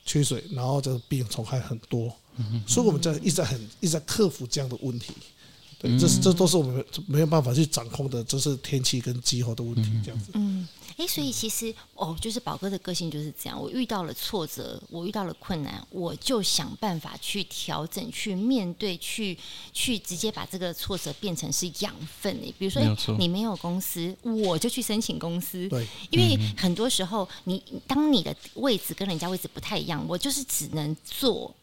[0.06, 2.14] 缺水，然后这个病虫害很多，
[2.68, 5.14] 所以我们在一直在很一直在克服这样的问题。
[6.00, 10.32] 这是这都是我们没有办法去掌控的，就是天气跟气候的问题，这样子。
[10.34, 10.66] 嗯，
[10.96, 13.62] 哎，所以其实哦，就是宝哥的个性就是这样。
[13.62, 19.38] 我遇到了挫折，我遇到了困难，我就想办法去调整、去面对、去
[19.74, 22.34] 去直接把这个挫折变成是养分。
[22.42, 25.68] 哎，比如说，哎，你没有公司，我就去申请公司。
[25.68, 31.54] 对，因为很多时候，你当你的位置跟人家位置不太一样，我就是只能做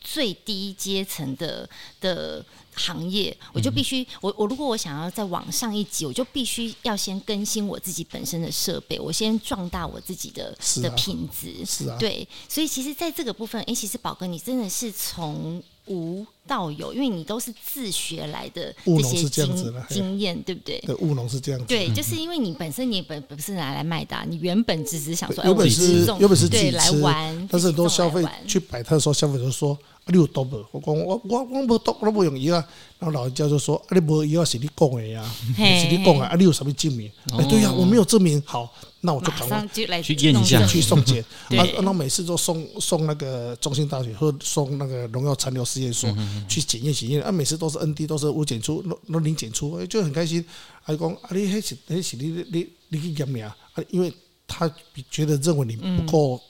[0.00, 1.68] 最低阶层的
[2.00, 2.42] 的。
[2.74, 11.64] 行业，我就必须我我如果我想要再往上一级，我就必须要先更新我自己本身的设备，我先壮大我自己的的品质。
[11.64, 20.78] 是啊，对，所以其实在这个部分，哎，其实宝哥你真的是从无到有，因为你都是自学来的这些经经验，对不对？
[20.86, 21.66] 对，务农是这样子。
[21.66, 29.74] 对，就是因为你本身你本不是拿来卖的，你原本只是想说，有本事有本事自己来玩，但是很多消费去摆摊的时候，消费者说。
[29.74, 30.56] 啊你有毒不？
[30.72, 32.68] 我讲我我我无毒，我无用药啊。
[32.98, 35.22] 然后老人家就说：啊，你无药是你讲的呀，
[35.54, 36.34] 是你讲的啊。
[36.36, 37.08] 你有什么证明？
[37.38, 38.42] 哎，对呀，我没有证明。
[38.44, 39.68] 好，那我就赶快
[40.02, 41.22] 去验一下，去送检。
[41.56, 46.10] 啊，然后每次都送送那个中兴大学或送那个农药残留实验所
[46.48, 47.22] 去检验检验。
[47.22, 50.44] 啊，每次都是 N D，都是无检出，那那零检出，就很开心。
[50.82, 53.56] 还讲啊，你还是还是你你你去验命啊？
[53.90, 54.12] 因为
[54.48, 54.68] 他
[55.08, 56.40] 觉得认为你不够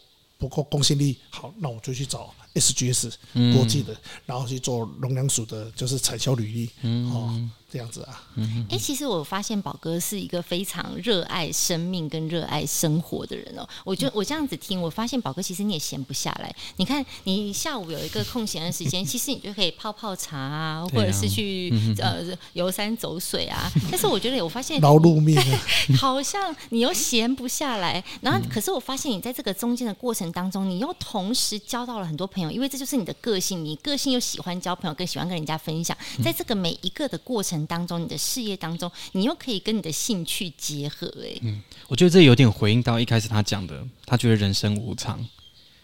[0.40, 1.16] 不够公信力。
[1.30, 2.34] 好，那我就去找。
[2.52, 3.12] SGS
[3.54, 6.50] 国际的，然后去做农粮署的，就是产销履
[6.82, 8.22] 历，哦，这样子啊。
[8.68, 13.68] 哎，其实我发现宝哥是一个非常热爱生命跟热爱生活的人哦。
[13.84, 16.54] 我觉得我这样子听，我发现宝哥其实你也闲不下来。
[16.76, 23.70] 你看，你下午有一个空闲的时间， 其实你就可以泡泡茶啊，或者是去呃游山走水啊。
[23.90, 25.38] 但是我觉得我发现劳碌命，
[25.98, 28.02] 好像你又闲不下来。
[28.20, 32.50] 然后，可是我发现你在这个中间的过程当中，你又同时交到了很多朋友。
[32.50, 35.96] 因为这就是你的个性，你个性又喜欢交朋友，更喜欢跟人家分享。
[36.22, 41.06] 在这个每一个的过程当中，你的事业当中，你又可以跟你的兴趣结合。
[41.22, 45.24] 哎，嗯，我觉得这有点回应到一开始他讲的，他觉得人生无常，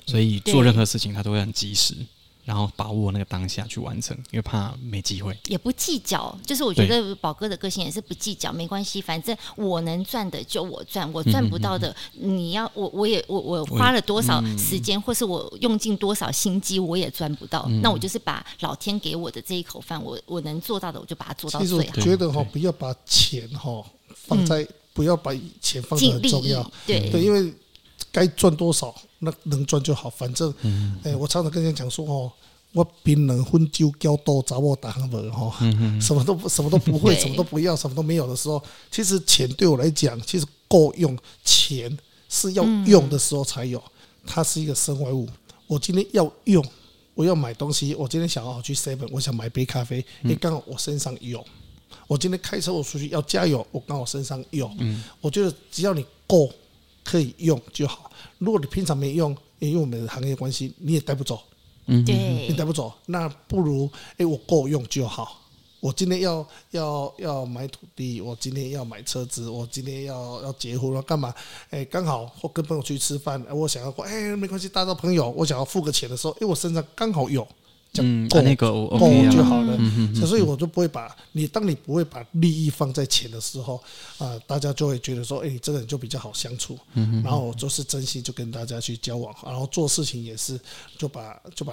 [0.07, 1.95] 所以做任何事情他都会很及时。
[2.47, 6.35] 然后把握那个当下去完成，因为怕没机会，也不计较。
[6.47, 17.69] 就是我觉得宝哥的个性也是不计较，没关系，反正我能赚的就我赚，我赚不到的，你要我我也我我花了多少时间，或是我用尽多少心机，我也赚不到。
[17.83, 21.83] 那我就是把老天给我的这一口饭，我我能做到的，我就把它做到最好。
[21.83, 27.53] 其实我觉得哈，不要把钱哈放在，不要把钱放在很重要，对对，因为。
[28.13, 30.11] 该赚多少，那能赚就好。
[30.11, 30.53] 反正，
[31.03, 32.31] 哎，我常常跟人家讲说哦，
[32.73, 35.57] 我槟榔混酒交多找我打行本哈，
[36.01, 41.17] 什么都不什么都不会，什么都不要，什么都没有的时候，其实钱对我来讲，其实够用。
[41.45, 41.97] 钱
[42.29, 43.83] 是要用的时候才有，
[44.27, 45.29] 它是一个身外物。
[45.67, 46.65] 我今天要用，
[47.15, 51.43] 我要买东西，我今天想要去 seven，我想买杯咖啡，因为刚好我身上有。
[52.07, 54.71] 我今天开车我出去要加油，我刚好身上有。
[54.79, 56.51] 嗯我觉得只要你够。
[57.07, 58.11] 可以用就好。
[58.39, 61.41] 如果你平常没用，因为我们的行业关系，你也带不走。
[61.87, 65.41] 嗯，对，你带不走，那不如哎，我够用就好。
[65.79, 71.33] 我今天要要要买土地，我今天要买车子，我今天要要结婚了，干嘛？
[71.71, 77.47] 哎，刚好或跟朋友去吃饭，我想要过，哎，没关系，带到朋友，我想要付个钱的时候，哎，我身上刚好有。
[77.95, 78.99] 嗯，够那个够
[79.31, 79.79] 就好了，
[80.15, 83.83] 所以我就不会把你，当你不会把利益放在前的时候，
[84.19, 86.79] 啊，大家就会觉得说，哎，你这个人就比较好相处，
[87.25, 90.61] 然后就是真心就跟大家去交往，然后做事情也是
[90.99, 91.73] 就把就把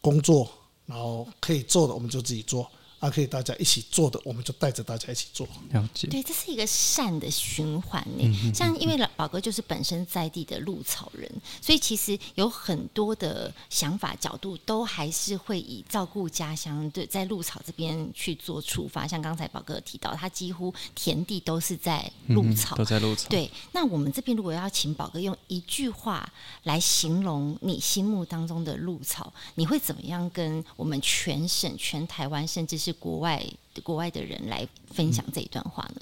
[0.00, 0.50] 工作，
[0.86, 2.66] 然后可以做的我们就自己做，
[3.00, 5.48] 啊，可以大家一起做的，我们就带着大家一起做。
[5.70, 6.06] 了解。
[6.06, 8.52] 对，这是一个善的循环呢。
[8.54, 11.30] 像因为宝哥就是本身在地的鹿草人，
[11.62, 19.08] 所以其实有很多的想法角度都还是会以照顾家乡对在鹿草这边去做出发。
[19.08, 23.30] 像刚才宝哥提到，他几乎田地都是在鹿草，都在鹿草。
[23.30, 26.30] 对，那我们这边如果要请宝哥用一句话
[26.64, 33.44] 来形容你心目当中的鹿草，你会怎么样跟我们全省、全台湾，甚至是国外
[33.82, 36.00] 国外的人来分享这一段话呢？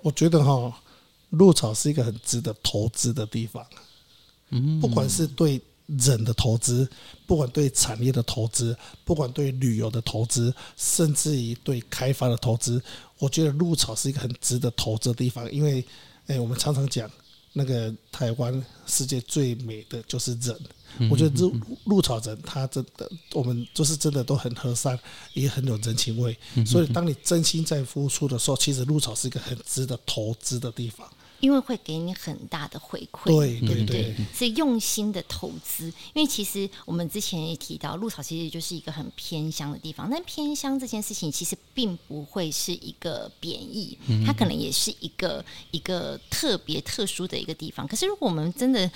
[0.00, 0.80] 我觉得哈，
[1.30, 3.64] 鹿草是一个很值得投资的地方。
[4.50, 6.88] 嗯，不管是对人的投资，
[7.26, 12.82] 不管对产业的投资，不管对旅游的投资，甚至于对开发的投资，
[13.18, 15.50] 我觉得鹿草是一个很值得投资的地方。
[15.52, 15.84] 因为，
[16.26, 17.10] 哎，我们常常讲
[17.52, 20.58] 那个台湾世界最美的就是人。
[21.10, 21.52] 我觉得鹿
[21.86, 24.98] 鹿草人，他真的，我们就是真的都很和善，
[25.32, 26.36] 也很有人情味。
[26.66, 31.10] 所以，当你真心在付出的时候，其实鹿草是一个很值得投资的地方，
[31.42, 33.26] 因为会给你很大的回馈。
[33.26, 35.86] 对对对，是用心的投资。
[36.14, 47.86] 因为其实我们之前也提到，鹿草其实就是一个很偏乡的地方，但偏乡这件事情其实并不会是一个贬义，它可能也是一个一个特别特殊的一个地方。
[47.86, 48.88] 可是，如果我们真的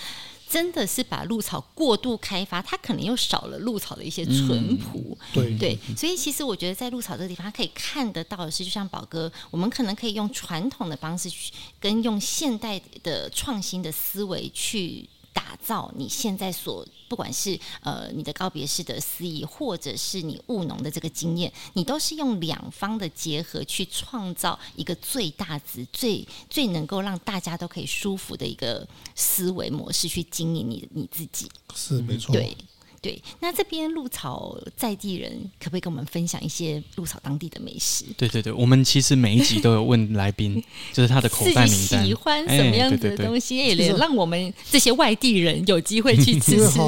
[0.49, 5.17] 真的是把鹿草过度开发，它可能又少了鹿草的一些淳朴。
[5.33, 15.09] 对对，所以其实我觉得在鹿草这个地方，它可以看得到的是，就像宝哥，我们可能可以用传统的方式去，跟用现代的创新的思维去。
[15.37, 31.51] 打造你现在所不管是呃你的告别式的司仪，或者是你务农的这个经验，你都是用两方的结合去创造一个最大值、最最能够让大家都可以舒服的一个思维模式去经营你你自己。
[31.75, 32.57] 是没错，对。
[33.01, 38.05] 对，那这边鹿草在地人可不可以跟我们分享一些鹿草当地的美食？
[38.17, 46.79] 对对对，我们其实每一集都有问来宾， 就是他的口袋名单，喜欢什么样子的东西，也、欸、让我们这些外地人有机会去吃 吃。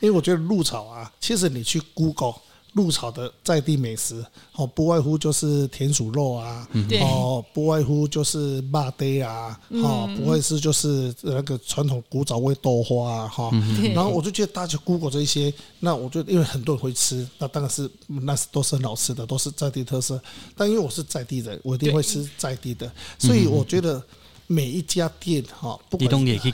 [0.00, 2.34] 因为我觉得鹿草啊，其实你去 Google。
[2.74, 6.66] 鹿草的在地美食，哦，不外乎就是田鼠肉啊，
[7.02, 13.50] 哦，不外乎就是肉堆啊，哦，不会是就是那个传统古早味豆花啊，哈，
[13.94, 20.18] 然后我就觉得大家 Google 这些，那我就因为很多人会吃，那当然是那是都是很好吃的，都是在地特色。
[20.56, 24.02] 但因为我是在地人，我一定会吃在地的，所以我觉得
[24.46, 26.52] 每一家店哈，不管也可以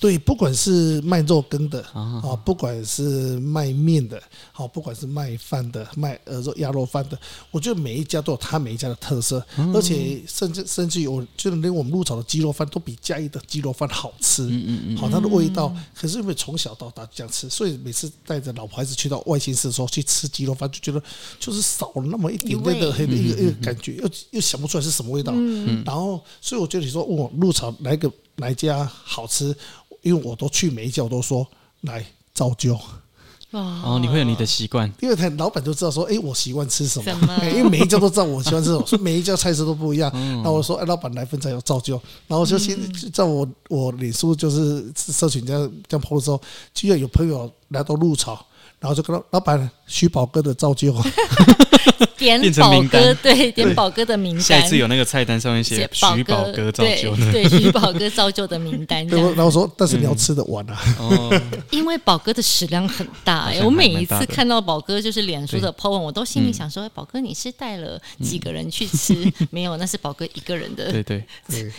[0.00, 4.22] 对，不管是卖肉羹的啊，不管是卖面的，
[4.52, 7.18] 好，不管是卖饭的、卖鹅肉鸭肉饭的，
[7.50, 9.44] 我觉得每一家都有他每一家的特色，
[9.74, 15.74] 而且甚至甚至于，我觉得连我们鹿草的鸡肉饭都比嘉义的鸡肉饭好吃，嗯嗯嗯，好，它的味道。
[15.94, 21.02] 可是因为从小到大这样吃，所以每次带着老婆孩子去到外县市的时候去吃鸡肉饭，就觉得
[21.40, 25.32] 就是少了那么一点点的一个一个感觉，又又想不出来是什么味道。
[25.84, 29.52] 然后，所以我觉得你说问我鹿草哪个哪一家好吃？
[30.08, 31.46] 因为我都去每一家，我都说
[31.82, 32.04] 来
[32.34, 32.78] 照旧。
[33.50, 40.10] 哦，你会有你的习惯，因为他老板就知道说，哎，我习惯吃什么，么 因为每一家都知道我喜欢吃什么，所以每一家菜式都不一样。
[40.12, 41.98] 然后我说，哎，老板来份菜要照旧。
[42.26, 42.78] 然后就先
[43.10, 46.38] 在我我脸书就是社群这样这样 po 的时候，
[46.74, 48.44] 居然有朋友来到鹿草。
[48.80, 50.94] 然后就跟老老板许宝哥的照就，
[52.16, 54.42] 点宝哥对，点宝哥的名单。
[54.42, 59.06] 下一次有那个菜单上面写许宝哥照旧，对，许宝哥照旧的名单。
[59.08, 60.76] 然后说，但是你要吃得完啊，
[61.70, 69.14] 因为宝哥的食量很大哎，我每一次看到宝哥就是脸书的 po 文，我都心里想说，哎，宝哥你是带了几个人去吃？
[69.50, 71.24] 没有，那是宝哥一个人的，对对，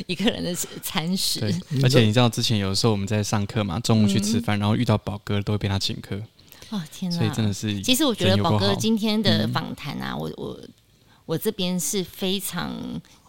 [0.08, 1.40] 一个人的餐食。
[1.84, 6.20] 而且你知道之前有时候我们在上课嘛，中午去吃饭，然后遇到宝哥都会被他请客。
[6.70, 7.18] 哦天哪！
[7.18, 10.60] 所以真的是，其实我觉得宝哥今天的访谈啊，我我
[11.26, 12.74] 我这边是非常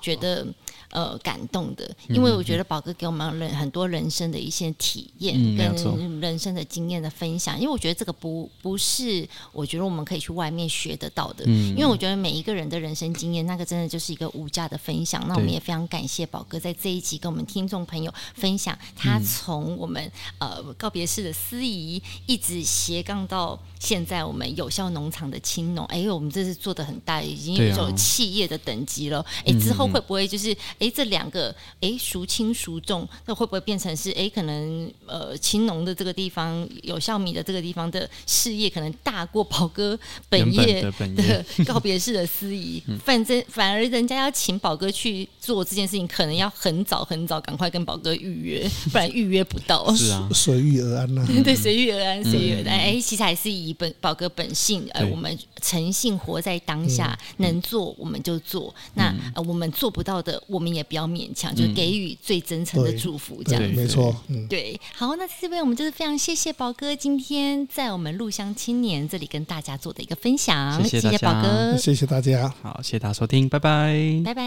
[0.01, 0.47] 觉得。
[0.91, 15.25] 呃，感动的，因为我觉得宝哥给我们人很多人生的一些体验跟人生的经验的分享，因为我觉得这个不不是我觉得我们可以去外面学得到的，因为我觉得每一个人的人生经验，那个真的就是一个无价的分享。
[15.29, 29.25] 那我们也非常感谢宝哥在这一集跟我们听众朋友分享，他从我们呃告别式的司仪，一直斜杠到现在我们有效农场的青农，哎，我们这是做的很大，已经有一种企业的等级了。
[29.47, 40.83] 哎，之后会不会就是哎、欸、这两个哎孰轻孰重，那会不会变成是哎、欸、可能呃青农的这个地方有笑米的这个地方的事业可能大过宝哥本业
[41.15, 49.95] 的 告别式的司仪， 反正反而人家要请宝哥去做这件事情，可能要很早很早赶快跟宝哥预约， 不然预约不到。
[49.95, 51.43] 是啊，随遇而安呐、啊。
[51.45, 52.79] 对，随遇而安，随遇而安。
[52.79, 58.75] 哎、欸，其实还是以本宝哥本性，呃，我们诚信活在当下，能做我们就做。
[58.95, 63.69] 那呃，我们做不到的，我们也不要勉强，就给予最真诚的祝福，这样子。
[63.77, 64.81] 没错，嗯，对。
[64.95, 74.41] 好，那这边我们就是非常谢谢宝哥今天在我们陆乡青年这里跟大家做的一个分享，谢谢宝哥，谢谢大家，好，谢谢大家收听，拜拜，拜拜。